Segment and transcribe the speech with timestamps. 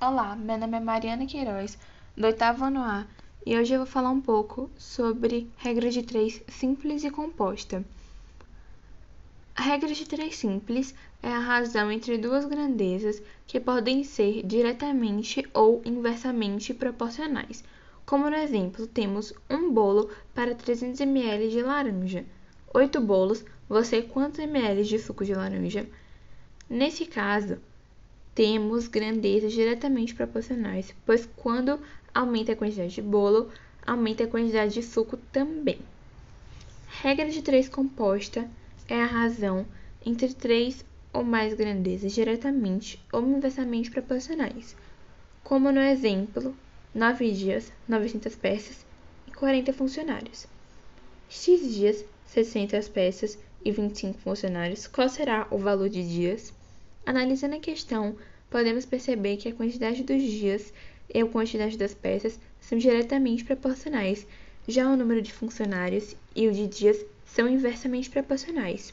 [0.00, 1.76] Olá, meu nome é Mariana Queiroz,
[2.16, 3.04] do oitavo ano A,
[3.44, 7.84] e hoje eu vou falar um pouco sobre regra de três simples e composta.
[9.56, 15.44] A regra de três simples é a razão entre duas grandezas que podem ser diretamente
[15.52, 17.64] ou inversamente proporcionais.
[18.06, 22.24] Como no exemplo, temos um bolo para 300 ml de laranja.
[22.72, 25.88] Oito bolos, você quantos ml de suco de laranja?
[26.70, 27.58] Nesse caso,
[28.38, 31.80] temos grandezas diretamente proporcionais, pois quando
[32.14, 33.50] aumenta a quantidade de bolo,
[33.84, 35.80] aumenta a quantidade de suco também.
[37.02, 38.48] Regra de três composta
[38.86, 39.66] é a razão
[40.06, 44.76] entre três ou mais grandezas diretamente ou inversamente proporcionais,
[45.42, 46.54] como no exemplo,
[46.94, 48.86] 9 dias, 900 peças
[49.26, 50.46] e 40 funcionários.
[51.28, 56.56] X dias, 600 peças e 25 funcionários, qual será o valor de dias?
[57.04, 58.14] Analisando a questão,
[58.50, 60.72] podemos perceber que a quantidade dos dias
[61.12, 64.26] e a quantidade das peças são diretamente proporcionais,
[64.66, 68.92] já o número de funcionários e o de dias são inversamente proporcionais.